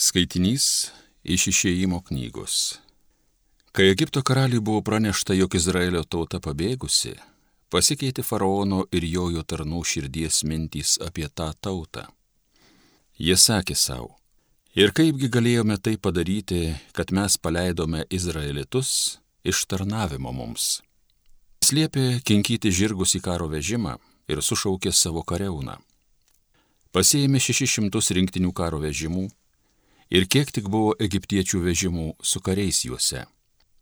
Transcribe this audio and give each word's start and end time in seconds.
Skaitinys 0.00 0.88
iš 1.28 1.42
išėjimo 1.50 1.98
knygos. 2.06 2.54
Kai 3.76 3.90
Egipto 3.92 4.22
karaliui 4.24 4.62
buvo 4.64 4.80
pranešta, 4.80 5.34
jog 5.36 5.52
Izraelio 5.58 6.00
tauta 6.08 6.38
pabėgusi, 6.40 7.10
pasikeitė 7.68 8.22
faraono 8.24 8.86
ir 8.96 9.04
jojo 9.04 9.42
tarnų 9.44 9.82
širdies 9.90 10.38
mintys 10.48 10.94
apie 11.04 11.28
tą 11.28 11.50
tautą. 11.52 12.06
Jie 13.20 13.36
sakė 13.36 13.76
savo, 13.76 14.14
ir 14.72 14.94
kaipgi 14.96 15.28
galėjome 15.28 15.76
tai 15.76 15.98
padaryti, 16.00 16.62
kad 16.96 17.12
mes 17.12 17.36
paleidome 17.36 18.06
Izraelitus 18.08 19.18
iš 19.44 19.66
tarnavimo 19.68 20.32
mums. 20.32 20.78
Slėpė 21.60 22.22
kinkyti 22.24 22.72
žirgus 22.72 23.18
į 23.18 23.20
karo 23.28 23.50
vežimą 23.52 23.98
ir 24.32 24.40
sušaukė 24.40 24.96
savo 24.96 25.26
kareuną. 25.28 25.76
Pasėjėme 26.96 27.36
600 27.36 28.16
rinktinių 28.16 28.54
karo 28.56 28.80
vežimų 28.80 29.28
ir 30.10 30.26
kiek 30.26 30.50
tik 30.52 30.68
buvo 30.68 30.94
egiptiečių 30.98 31.62
vežimų 31.64 32.08
su 32.22 32.42
kariais 32.42 32.82
juose. 32.84 33.24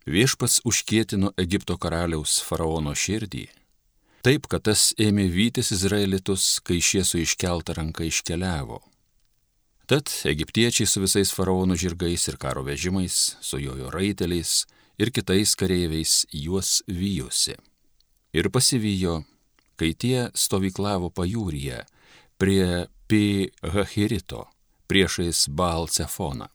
Viešpats 0.09 0.61
užkietino 0.69 1.33
Egipto 1.41 1.77
karaliaus 1.81 2.39
faraono 2.45 2.95
širdį, 2.97 3.47
taip, 4.25 4.49
kad 4.49 4.65
tas 4.69 4.93
ėmė 5.01 5.29
vytis 5.33 5.73
izraelitus, 5.77 6.61
kai 6.65 6.81
šie 6.85 7.05
su 7.05 7.21
iškelta 7.21 7.77
ranka 7.77 8.07
iškeliavo. 8.09 8.81
Tad 9.89 10.13
egiptiečiai 10.29 10.89
su 10.89 11.01
visais 11.01 11.33
faraono 11.33 11.77
žirgais 11.77 12.29
ir 12.29 12.37
karo 12.41 12.65
vežimais, 12.65 13.37
su 13.41 13.61
jojo 13.61 13.89
raiteliais 13.93 14.67
ir 15.01 15.13
kitais 15.13 15.55
kareiviais 15.57 16.27
juos 16.33 16.83
vyjosi. 16.89 17.57
Ir 18.37 18.51
pasivijo, 18.53 19.23
kai 19.81 19.95
tie 19.97 20.29
stovyklavo 20.37 21.09
pajūryje 21.09 21.85
prie 22.37 22.85
Pi 23.09 23.49
Hahirito 23.65 24.45
priešais 24.89 25.49
Baal 25.49 25.87
Cefoną. 25.89 26.49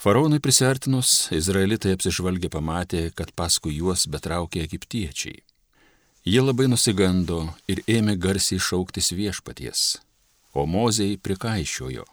Faraonui 0.00 0.40
prisartinus, 0.40 1.28
izraelitai 1.36 1.92
apsižvalgė 1.96 2.48
pamatė, 2.54 3.02
kad 3.12 3.34
paskui 3.36 3.74
juos 3.76 4.06
betraukė 4.08 4.62
egiptiečiai. 4.64 5.42
Jie 6.24 6.40
labai 6.40 6.70
nusigando 6.72 7.42
ir 7.68 7.82
ėmė 7.84 8.14
garsiai 8.16 8.62
šauktis 8.62 9.12
viešpaties, 9.16 9.82
o 10.54 10.64
mozei 10.64 11.18
prikaišiojo. 11.20 12.06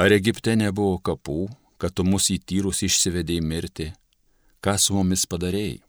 Ar 0.00 0.14
Egipte 0.16 0.54
nebuvo 0.56 0.96
kapų, 1.02 1.50
kad 1.80 1.92
tu 1.92 2.06
mus 2.08 2.30
įtyrus 2.32 2.80
išsivedėjai 2.86 3.44
mirti? 3.44 3.88
Ką 4.64 4.76
su 4.78 4.96
mumis 4.96 5.26
padarėjai? 5.28 5.80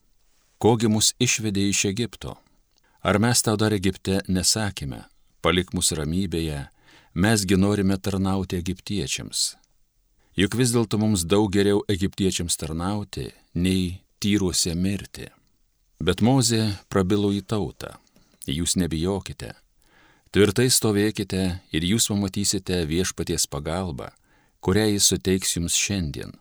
Kogi 0.60 0.92
mus 0.92 1.14
išvedėjai 1.20 1.72
iš 1.76 1.86
Egipto? 1.94 2.36
Ar 3.04 3.20
mes 3.24 3.40
tau 3.46 3.56
dar 3.56 3.74
Egipte 3.74 4.20
nesakėme, 4.28 5.06
palik 5.42 5.72
mus 5.74 5.94
ramybėje, 5.96 6.66
mesgi 7.14 7.58
norime 7.58 7.98
tarnauti 7.98 8.58
egiptiečiams. 8.62 9.56
Juk 10.38 10.56
vis 10.56 10.72
dėlto 10.72 11.00
mums 11.02 11.26
daug 11.28 11.52
geriau 11.52 11.82
egiptiečiams 11.92 12.56
tarnauti, 12.56 13.32
nei 13.54 14.00
tyruose 14.24 14.76
mirti. 14.76 15.28
Bet 16.00 16.24
Mozė 16.24 16.78
prabilo 16.90 17.34
į 17.36 17.42
tautą, 17.44 17.98
jūs 18.48 18.78
nebijokite, 18.80 19.52
tvirtai 20.32 20.70
stovėkite 20.72 21.44
ir 21.76 21.86
jūs 21.86 22.08
pamatysite 22.10 22.80
viešpaties 22.90 23.46
pagalbą, 23.52 24.10
kurią 24.64 24.88
jis 24.94 25.12
suteiks 25.12 25.58
jums 25.58 25.76
šiandien. 25.76 26.32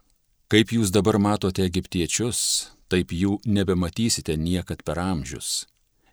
Kaip 0.50 0.72
jūs 0.74 0.94
dabar 0.94 1.18
matote 1.18 1.66
egiptiečius, 1.66 2.70
taip 2.90 3.12
jų 3.14 3.38
nebematysite 3.46 4.38
niekad 4.38 4.82
per 4.86 4.98
amžius. 5.02 5.66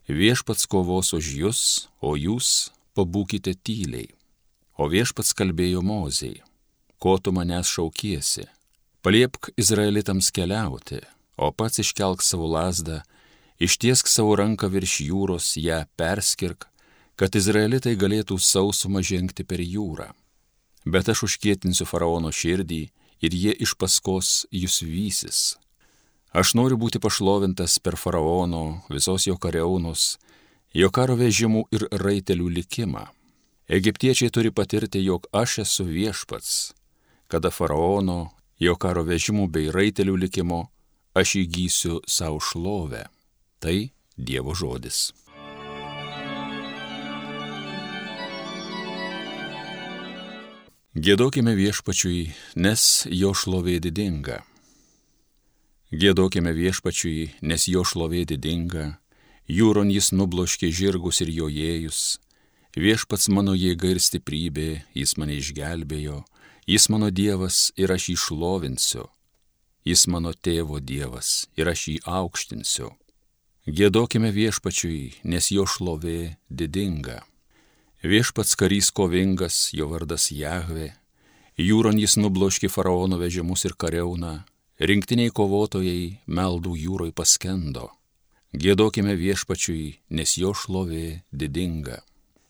Viešpats 0.08 0.68
kovos 0.70 1.14
už 1.14 1.32
jūs, 1.42 1.62
o 2.02 2.16
jūs 2.18 2.72
pabūkite 2.98 3.54
tyliai. 3.62 4.17
O 4.78 4.86
viešpats 4.86 5.34
kalbėjo 5.34 5.82
Mozijai, 5.82 6.44
ko 7.02 7.16
tu 7.18 7.32
manęs 7.34 7.70
šaukiesi, 7.74 8.44
paliepk 9.02 9.50
izraelitams 9.58 10.30
keliauti, 10.30 11.00
o 11.34 11.50
pats 11.50 11.82
iškelk 11.82 12.22
savo 12.22 12.46
lasdą, 12.54 13.00
ištiesk 13.58 14.06
savo 14.06 14.36
ranką 14.38 14.70
virš 14.70 15.00
jūros, 15.08 15.56
ją 15.58 15.80
perskirk, 15.98 16.70
kad 17.18 17.34
izraelitai 17.34 17.96
galėtų 17.98 18.38
sausumą 18.38 19.02
žengti 19.02 19.48
per 19.50 19.66
jūrą. 19.66 20.12
Bet 20.86 21.10
aš 21.10 21.26
užkietinsiu 21.26 21.90
faraono 21.90 22.30
širdį 22.30 22.82
ir 23.26 23.34
jie 23.42 23.58
iš 23.58 23.74
paskos 23.82 24.46
jūs 24.54 24.84
vysis. 24.86 25.42
Aš 26.38 26.54
noriu 26.54 26.78
būti 26.78 27.02
pašlovintas 27.02 27.82
per 27.82 27.98
faraono, 27.98 28.84
visos 28.94 29.26
jo 29.26 29.42
kareunus, 29.42 30.20
jo 30.70 30.94
karo 30.94 31.18
vežimų 31.18 31.66
ir 31.74 31.90
raitelių 31.98 32.54
likimą 32.62 33.08
Egiptiečiai 33.68 34.32
turi 34.32 34.52
patirti, 34.52 35.04
jog 35.04 35.28
aš 35.36 35.58
esu 35.66 35.84
viešpats, 35.84 36.74
kada 37.28 37.52
faraono, 37.52 38.32
jo 38.60 38.76
karo 38.80 39.04
vežimų 39.04 39.50
bei 39.52 39.68
raitelių 39.76 40.16
likimo 40.24 40.60
aš 41.12 41.34
įgysiu 41.44 42.00
savo 42.08 42.40
šlovę. 42.40 43.10
Tai 43.60 43.92
Dievo 44.18 44.56
žodis. 44.56 45.12
Gėdokime 50.96 51.52
viešpačiui, 51.54 52.22
nes 52.56 52.84
jo 53.12 53.34
šlovė 53.36 53.82
didinga. 53.84 54.40
Gėdokime 55.92 56.56
viešpačiui, 56.56 57.34
nes 57.44 57.68
jo 57.68 57.84
šlovė 57.84 58.24
didinga, 58.32 58.96
jūron 59.46 59.92
jis 59.92 60.10
nubloškė 60.16 60.72
žirgus 60.72 61.22
ir 61.22 61.30
jojėjus, 61.36 62.18
Viešpats 62.78 63.26
mano 63.34 63.56
jėga 63.58 63.90
ir 63.90 63.98
stiprybė, 63.98 64.68
jis 64.94 65.16
mane 65.18 65.34
išgelbėjo, 65.42 66.20
jis 66.70 66.84
mano 66.94 67.08
Dievas 67.10 67.72
ir 67.74 67.90
aš 67.90 68.12
jį 68.12 68.16
šlovinsiu, 68.22 69.08
jis 69.82 70.04
mano 70.14 70.30
tėvo 70.30 70.78
Dievas 70.78 71.48
ir 71.58 71.72
aš 71.72 71.88
jį 71.90 71.96
aukštinsiu. 72.06 72.92
Gėdokime 73.66 74.30
viešpačiui, 74.36 75.24
nes 75.26 75.50
jo 75.50 75.66
šlovė 75.66 76.38
didinga. 76.54 77.24
Viešpats 78.06 78.54
karys 78.60 78.92
kovingas, 78.94 79.58
jo 79.74 79.88
vardas 79.90 80.30
Jahve, 80.30 80.92
jūron 81.58 81.98
jis 81.98 82.14
nubloškė 82.22 82.70
faraono 82.70 83.18
vežimus 83.18 83.66
ir 83.66 83.74
kareuną, 83.74 84.44
rinktiniai 84.78 85.34
kovotojai 85.34 86.20
meldų 86.30 86.76
jūroj 86.84 87.10
paskendo. 87.18 87.90
Gėdokime 88.54 89.18
viešpačiui, 89.18 89.98
nes 90.14 90.38
jo 90.38 90.54
šlovė 90.54 91.24
didinga. 91.34 92.04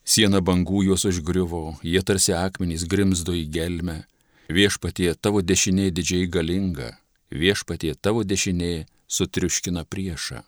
Siena 0.07 0.39
bangų 0.39 0.85
juos 0.87 1.03
užgriuvo, 1.03 1.75
jie 1.83 1.99
tarsi 1.99 2.31
akmenys 2.31 2.85
grimzdo 2.87 3.33
į 3.35 3.43
gelmę. 3.51 4.07
Viešpatie 4.47 5.11
tavo 5.19 5.41
dešinė 5.43 5.91
didžiai 5.91 6.29
galinga, 6.31 6.93
viešpatie 7.27 7.91
tavo 7.99 8.23
dešinė 8.23 8.87
sutriuškina 9.11 9.83
priešą. 9.83 10.45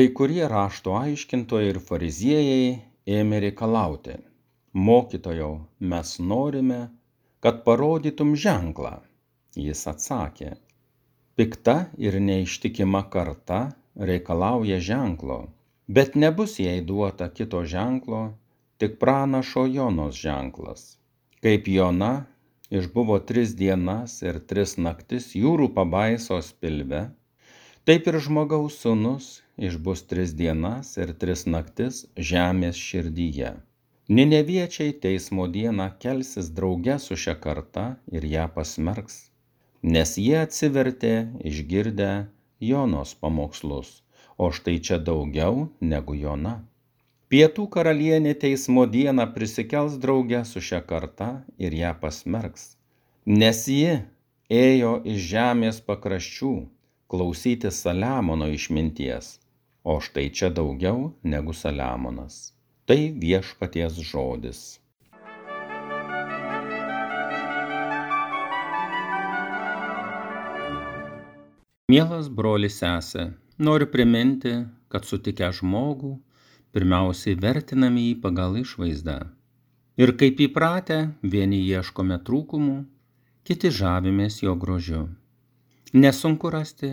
Kai 0.00 0.08
kurie 0.16 0.48
rašto 0.48 0.96
aiškintojai 0.96 1.68
ir 1.74 1.78
fariziejai 1.90 2.72
ėmė 3.20 3.36
reikalauti, 3.44 4.16
mokytojau, 4.72 5.52
mes 5.92 6.16
norime, 6.32 6.80
kad 7.44 7.60
parodytum 7.68 8.32
ženklą. 8.32 9.04
Jis 9.60 9.80
atsakė, 9.90 10.54
pikta 11.40 11.86
ir 11.96 12.18
neištikima 12.20 13.00
karta 13.10 13.58
reikalauja 13.96 14.76
ženklo, 14.88 15.38
bet 15.88 16.14
nebus 16.14 16.58
jai 16.60 16.82
duota 16.88 17.28
kito 17.36 17.62
ženklo, 17.64 18.18
tik 18.76 18.98
pranašo 19.00 19.64
Jonos 19.76 20.18
ženklas. 20.20 20.82
Kaip 21.40 21.68
Jona 21.68 22.10
išbuvo 22.70 23.16
tris 23.30 23.54
dienas 23.62 24.18
ir 24.20 24.42
tris 24.52 24.76
naktis 24.76 25.30
jūrų 25.32 25.70
pabaisos 25.78 26.52
pilve, 26.60 27.06
taip 27.88 28.12
ir 28.12 28.20
žmogaus 28.28 28.76
sunus 28.84 29.32
išbus 29.56 30.04
tris 30.12 30.36
dienas 30.42 30.92
ir 31.00 31.14
tris 31.24 31.46
naktis 31.48 32.04
žemės 32.34 32.76
širdyje. 32.90 33.54
Nineviečiai 34.12 34.92
teismo 34.92 35.48
dieną 35.48 35.88
kelsis 36.04 36.52
drauge 36.52 37.00
su 37.00 37.16
šia 37.16 37.38
karta 37.48 37.88
ir 38.12 38.28
ją 38.36 38.48
pasmerks 38.52 39.29
nes 39.82 40.16
jie 40.18 40.36
atsivertė 40.42 41.14
išgirdę 41.44 42.10
Jonos 42.60 43.14
pamokslus, 43.16 44.02
o 44.36 44.50
štai 44.52 44.80
čia 44.84 44.98
daugiau 45.00 45.68
negu 45.80 46.14
Jona. 46.14 46.60
Pietų 47.30 47.68
karalienė 47.70 48.34
teismo 48.34 48.84
dieną 48.90 49.28
prisikels 49.34 49.96
draugę 50.02 50.42
su 50.44 50.60
šia 50.60 50.80
karta 50.82 51.30
ir 51.58 51.76
ją 51.78 51.94
pasmerks, 52.00 52.74
nes 53.26 53.62
ji 53.70 54.00
ėjo 54.50 54.96
iš 55.06 55.20
žemės 55.32 55.78
pakraščių 55.86 56.54
klausyti 57.10 57.70
Saliamono 57.70 58.50
išminties, 58.50 59.38
o 59.86 60.00
štai 60.02 60.28
čia 60.34 60.50
daugiau 60.50 61.12
negu 61.22 61.54
Saliamonas. 61.54 62.50
Tai 62.90 62.98
viešpaties 63.22 64.02
žodis. 64.10 64.79
Mielas 71.90 72.26
brolis 72.38 72.76
sesė, 72.78 73.22
noriu 73.66 73.86
priminti, 73.90 74.50
kad 74.92 75.06
sutikę 75.08 75.48
žmogų, 75.56 76.10
pirmiausiai 76.76 77.38
vertiname 77.44 78.04
jį 78.04 78.12
pagal 78.26 78.58
išvaizdą. 78.60 79.16
Ir 80.02 80.12
kaip 80.20 80.42
įpratę, 80.44 80.98
vieni 81.32 81.58
ieškome 81.64 82.20
trūkumų, 82.28 82.76
kiti 83.48 83.72
žavimės 83.80 84.38
jo 84.44 84.54
grožiu. 84.64 85.02
Nesunku 86.04 86.52
rasti 86.54 86.92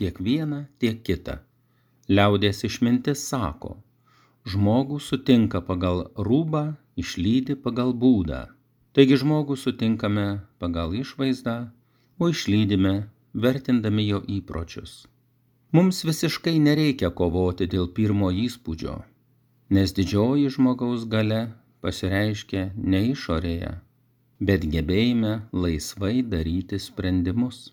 tiek 0.00 0.22
vieną, 0.30 0.62
tiek 0.80 1.04
kitą. 1.10 1.36
Liaudės 2.08 2.64
išmintis 2.70 3.26
sako, 3.34 3.76
žmogų 4.48 5.02
sutinka 5.10 5.60
pagal 5.68 6.06
rūbą, 6.16 6.64
išlydi 6.96 7.60
pagal 7.66 7.92
būdą. 7.92 8.46
Taigi 8.96 9.20
žmogų 9.20 9.60
sutinkame 9.66 10.28
pagal 10.62 10.96
išvaizdą, 11.04 11.58
o 12.16 12.32
išlydime 12.32 13.00
vertindami 13.34 14.06
jo 14.08 14.20
įpročius. 14.26 15.06
Mums 15.72 16.02
visiškai 16.04 16.56
nereikia 16.58 17.12
kovoti 17.14 17.68
dėl 17.70 17.88
pirmo 17.94 18.30
įspūdžio, 18.34 18.96
nes 19.76 19.92
didžioji 19.94 20.50
žmogaus 20.56 21.04
gale 21.06 21.42
pasireiškia 21.84 22.70
ne 22.74 23.02
išorėje, 23.12 23.74
bet 24.40 24.66
gebėjime 24.72 25.34
laisvai 25.52 26.24
daryti 26.32 26.80
sprendimus. 26.82 27.68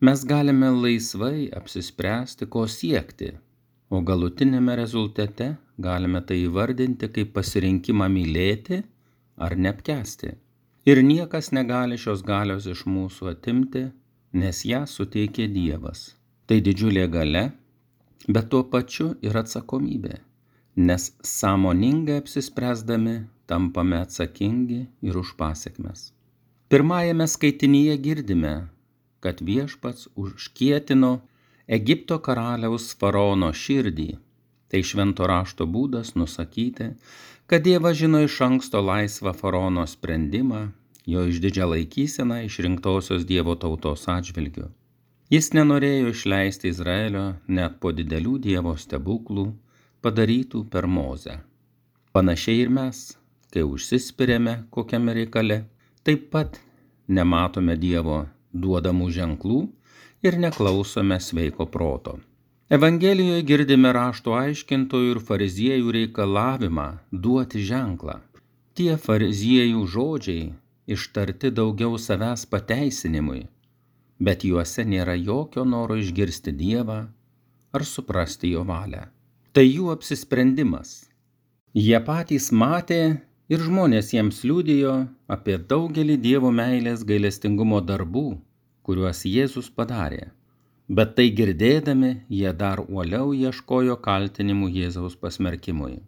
Mes 0.00 0.24
galime 0.24 0.70
laisvai 0.72 1.50
apsispręsti, 1.58 2.48
ko 2.48 2.64
siekti, 2.68 3.34
o 3.90 4.00
galutinėme 4.00 4.74
rezultate 4.80 5.54
galime 5.78 6.20
tai 6.24 6.40
įvardinti 6.46 7.10
kaip 7.12 7.34
pasirinkimą 7.36 8.08
mylėti 8.16 8.80
ar 9.36 9.56
neapkesti. 9.56 10.32
Ir 10.84 11.00
niekas 11.04 11.52
negali 11.56 11.96
šios 12.00 12.24
galios 12.24 12.66
iš 12.68 12.84
mūsų 12.88 13.30
atimti 13.32 13.84
nes 14.34 14.64
ją 14.66 14.82
suteikė 14.90 15.46
Dievas. 15.54 16.14
Tai 16.44 16.58
didžiulė 16.60 17.06
gale, 17.08 17.44
bet 18.28 18.50
tuo 18.52 18.64
pačiu 18.72 19.14
ir 19.24 19.36
atsakomybė, 19.40 20.18
nes 20.76 21.12
sąmoningai 21.24 22.18
apsispręsdami 22.20 23.14
tampame 23.46 24.00
atsakingi 24.02 24.80
ir 25.06 25.16
už 25.20 25.34
pasiekmes. 25.40 26.10
Pirmajame 26.68 27.26
skaitinyje 27.28 27.96
girdime, 28.04 28.54
kad 29.20 29.40
viešpats 29.40 30.08
užkietino 30.20 31.12
Egipto 31.78 32.18
karaliaus 32.20 32.90
faraono 33.00 33.52
širdį. 33.56 34.10
Tai 34.68 34.80
švento 34.82 35.28
rašto 35.30 35.68
būdas 35.70 36.12
nusakyti, 36.18 36.90
kad 37.46 37.62
Dievas 37.64 37.96
žino 38.00 38.24
iš 38.24 38.40
anksto 38.44 38.82
laisvą 38.84 39.32
faraono 39.36 39.84
sprendimą 39.88 40.64
jo 41.06 41.24
išdidžią 41.28 41.68
laikyseną 41.72 42.40
išrinktosios 42.46 43.26
Dievo 43.28 43.54
tautos 43.60 44.06
atžvilgiu. 44.08 44.70
Jis 45.32 45.50
nenorėjo 45.56 46.12
išleisti 46.12 46.70
Izraelio 46.72 47.24
net 47.48 47.78
po 47.80 47.92
didelių 47.96 48.38
Dievo 48.46 48.74
stebuklų 48.80 49.46
padarytų 50.04 50.64
per 50.72 50.86
mozę. 50.86 51.38
Panašiai 52.12 52.60
ir 52.64 52.70
mes, 52.70 53.16
kai 53.52 53.64
užsispiriame 53.64 54.54
kokiame 54.74 55.14
reikale, 55.16 55.64
taip 56.04 56.28
pat 56.34 56.60
nematome 57.08 57.76
Dievo 57.80 58.24
duodamų 58.52 59.10
ženklų 59.16 59.62
ir 60.24 60.38
neklausome 60.40 61.18
sveiko 61.20 61.66
proto. 61.66 62.18
Evangelijoje 62.72 63.42
girdime 63.48 63.90
rašto 63.92 64.32
aiškintojų 64.38 65.10
ir 65.14 65.20
fariziejų 65.28 65.90
reikalavimą 65.98 66.86
duoti 67.24 67.60
ženklą. 67.60 68.20
Tie 68.74 68.94
fariziejų 68.98 69.82
žodžiai 69.94 70.46
ištarti 70.86 71.50
daugiau 71.50 71.98
savęs 71.98 72.44
pateisinimui, 72.52 73.42
bet 74.20 74.44
juose 74.44 74.84
nėra 74.84 75.16
jokio 75.18 75.64
noro 75.64 75.96
išgirsti 76.00 76.52
Dievą 76.52 77.00
ar 77.74 77.84
suprasti 77.84 78.52
jo 78.54 78.62
valią. 78.68 79.06
Tai 79.54 79.64
jų 79.64 79.90
apsisprendimas. 79.94 80.94
Jie 81.74 81.98
patys 82.06 82.50
matė 82.52 83.00
ir 83.50 83.62
žmonės 83.66 84.12
jiems 84.14 84.40
liūdėjo 84.46 84.94
apie 85.36 85.58
daugelį 85.72 86.16
Dievo 86.26 86.50
meilės 86.54 87.04
gailestingumo 87.08 87.80
darbų, 87.90 88.28
kuriuos 88.86 89.24
Jėzus 89.26 89.70
padarė. 89.74 90.30
Bet 90.88 91.14
tai 91.16 91.30
girdėdami, 91.38 92.10
jie 92.28 92.50
dar 92.52 92.82
uoliau 92.84 93.32
ieškojo 93.32 93.96
kaltinimų 94.04 94.68
Jėzaus 94.78 95.16
pasmerkimui. 95.16 96.02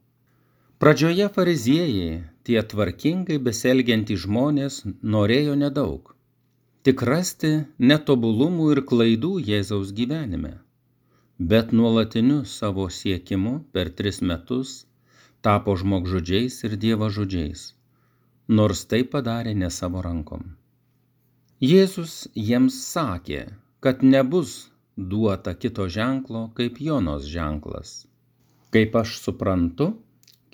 Pradžioje 0.76 1.26
fariziejai, 1.32 2.16
tie 2.44 2.60
tvarkingai 2.60 3.38
beselgiantys 3.40 4.26
žmonės, 4.26 4.74
norėjo 5.14 5.54
nedaug. 5.56 6.10
Tik 6.84 7.04
rasti 7.08 7.52
netobulumų 7.80 8.66
ir 8.74 8.82
klaidų 8.90 9.30
Jėzaus 9.46 9.94
gyvenime. 9.96 10.52
Bet 11.38 11.72
nuolatiniu 11.72 12.42
savo 12.44 12.90
siekimu 12.98 13.54
per 13.72 13.88
tris 13.88 14.20
metus 14.20 14.76
tapo 15.40 15.78
žmogžudžiais 15.80 16.60
ir 16.68 16.76
dievažudžiais, 16.84 17.66
nors 18.60 18.84
tai 18.92 19.02
padarė 19.16 19.56
ne 19.56 19.72
savo 19.80 20.04
rankom. 20.04 20.44
Jėzus 21.64 22.26
jiems 22.36 22.82
sakė, 22.92 23.46
kad 23.80 24.04
nebus 24.04 24.58
duota 24.96 25.56
kito 25.56 25.88
ženklo 25.88 26.50
kaip 26.58 26.82
Jonos 26.84 27.24
ženklas. 27.32 28.02
Kaip 28.76 28.96
aš 29.00 29.22
suprantu, 29.24 29.94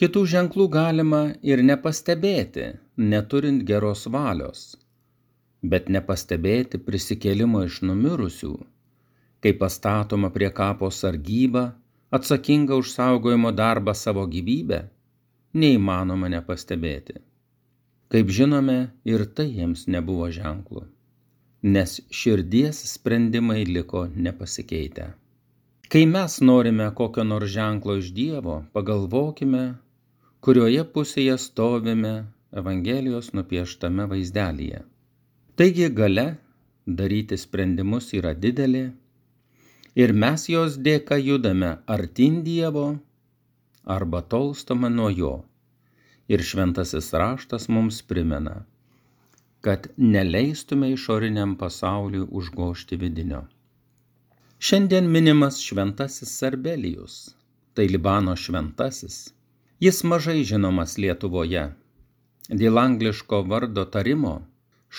Kitų 0.01 0.23
ženklų 0.33 0.67
galima 0.73 1.21
ir 1.45 1.61
nepastebėti, 1.69 2.71
neturint 3.13 3.61
geros 3.69 4.07
valios, 4.15 4.63
bet 5.63 5.91
nepastebėti 5.93 6.81
prisikėlimo 6.87 7.61
iš 7.67 7.83
numirusių, 7.85 8.55
kai 9.45 9.53
pastatoma 9.61 10.33
prie 10.33 10.49
kapo 10.61 10.89
sargyba, 10.89 11.67
atsakinga 12.19 12.81
už 12.81 12.95
saugojimo 12.97 13.53
darbą 13.53 13.93
savo 13.93 14.25
gyvybę, 14.33 14.81
neįmanoma 15.53 16.33
nepastebėti. 16.39 17.21
Kaip 18.13 18.33
žinome, 18.33 18.79
ir 19.05 19.27
tai 19.37 19.51
jiems 19.53 19.87
nebuvo 19.93 20.33
ženklų, 20.33 20.87
nes 21.77 22.01
širdies 22.23 22.81
sprendimai 22.97 23.65
liko 23.69 24.07
nepasikeitę. 24.09 25.13
Kai 25.93 26.07
mes 26.09 26.35
norime 26.41 26.85
kokio 26.99 27.25
nors 27.31 27.51
ženklo 27.53 27.95
iš 28.01 28.07
Dievo, 28.17 28.55
pagalvokime, 28.73 29.65
kurioje 30.47 30.85
pusėje 30.95 31.35
stovime 31.43 32.13
Evangelijos 32.63 33.29
nupieštame 33.37 34.07
vaizdelyje. 34.15 34.81
Taigi 35.61 35.91
gale 36.01 36.27
daryti 37.03 37.37
sprendimus 37.45 38.09
yra 38.17 38.33
didelė 38.47 38.83
ir 40.05 40.17
mes 40.25 40.49
jos 40.55 40.81
dėka 40.89 41.21
judame 41.27 41.77
artin 41.99 42.41
Dievo 42.49 42.89
arba 43.99 44.25
tolstama 44.35 44.89
nuo 44.99 45.13
jo. 45.21 45.37
Ir 46.33 46.41
šventasis 46.53 47.13
raštas 47.13 47.69
mums 47.69 48.01
primena, 48.13 48.63
kad 49.61 49.93
neleistume 49.97 50.95
išoriniam 50.97 51.59
pasauliui 51.61 52.31
užgošti 52.41 52.97
vidinio. 53.05 53.51
Šiandien 54.63 55.09
minimas 55.11 55.57
šventasis 55.59 56.37
Sarbelijus, 56.39 57.35
tai 57.75 57.89
Libano 57.91 58.37
šventasis 58.37 59.33
Jis 59.83 60.05
mažai 60.07 60.45
žinomas 60.47 60.93
Lietuvoje. 61.03 61.63
Dėl 62.61 62.79
angliško 62.83 63.41
vardo 63.53 63.83
tarimo 63.97 64.35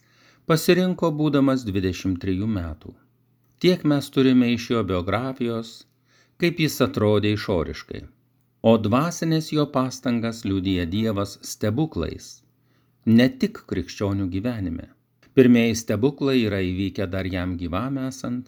pasirinko 0.50 1.14
būdamas 1.22 1.68
23 1.70 2.50
metų. 2.58 2.96
Tiek 3.62 3.86
mes 3.94 4.10
turime 4.10 4.50
iš 4.58 4.72
jo 4.74 4.84
biografijos, 4.96 5.86
kaip 6.42 6.66
jis 6.66 6.82
atrodė 6.90 7.38
išoriškai. 7.38 8.04
O 8.64 8.80
dvasinės 8.80 9.52
jo 9.52 9.66
pastangas 9.72 10.46
liūdija 10.48 10.86
Dievas 10.88 11.36
stebuklais, 11.44 12.40
ne 13.18 13.26
tik 13.42 13.58
krikščionių 13.72 14.28
gyvenime. 14.36 14.86
Pirmieji 15.36 15.76
stebuklai 15.82 16.38
yra 16.46 16.60
įvykę 16.64 17.08
dar 17.16 17.28
jam 17.34 17.58
gyvam 17.60 18.00
esant. 18.06 18.46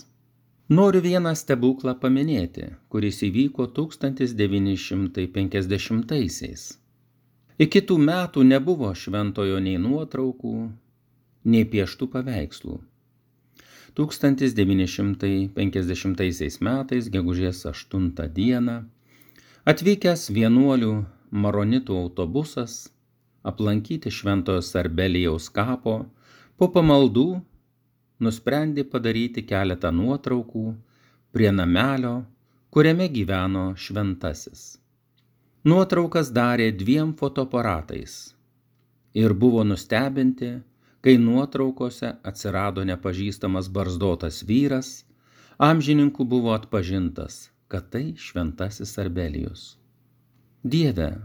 Noriu 0.81 1.01
vieną 1.07 1.33
stebuklą 1.45 1.93
paminėti, 2.03 2.67
kuris 2.91 3.23
įvyko 3.31 3.63
1950-aisiais. 3.79 6.63
Iki 7.69 7.81
tų 7.87 7.97
metų 8.11 8.41
nebuvo 8.51 8.91
šventojo 8.99 9.63
nei 9.63 9.79
nuotraukų, 9.87 10.59
nei 11.55 11.65
pieštų 11.71 12.05
paveikslų. 12.19 12.98
1950 13.99 16.63
metais, 16.63 17.11
gegužės 17.11 17.67
8 17.67 18.15
dieną, 18.39 18.87
Atvykęs 19.69 20.31
vienuolių 20.33 20.93
maronitų 21.45 21.97
autobusas 22.03 22.77
aplankyti 23.51 24.09
šventojo 24.09 24.63
Sarbelijaus 24.65 25.51
kapo, 25.53 26.07
po 26.57 26.69
pamaldų 26.73 27.25
nusprendė 28.25 28.87
padaryti 28.89 29.45
keletą 29.51 29.91
nuotraukų 29.93 30.63
prie 31.37 31.51
namelio, 31.53 32.15
kuriame 32.73 33.11
gyveno 33.13 33.67
šventasis. 33.77 34.81
Nuotraukas 35.69 36.33
darė 36.33 36.71
dviem 36.73 37.13
fotoaparatais 37.21 38.17
ir 39.13 39.37
buvo 39.45 39.69
nustebinti, 39.69 40.55
kai 41.01 41.19
nuotraukose 41.19 42.17
atsirado 42.23 42.85
nepažįstamas 42.85 43.69
barzdotas 43.71 44.43
vyras, 44.49 45.05
amžininkų 45.59 46.27
buvo 46.27 46.57
atpažintas 46.57 47.47
kad 47.69 47.91
tai 47.91 48.15
šventasis 48.17 48.99
Arbelijus. 48.99 49.77
Dieve, 50.63 51.17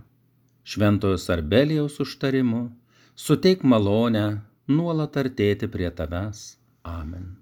šventojo 0.64 1.18
Arbelijaus 1.30 2.00
užtarimu, 2.00 2.72
suteik 3.16 3.64
malonę 3.64 4.42
nuolat 4.68 5.18
artėti 5.18 5.68
prie 5.72 5.90
tavęs. 5.92 6.58
Amen. 6.84 7.40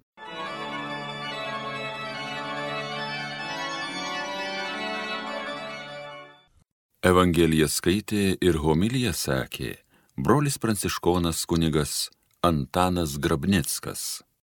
Evangeliją 7.01 7.65
skaitė 7.65 8.38
ir 8.38 8.61
homiliją 8.61 9.13
sakė 9.17 9.71
brolis 10.21 10.59
pranciškonas 10.61 11.47
kunigas 11.50 12.11
Antanas 12.43 13.19
Grabnickas. 13.19 14.24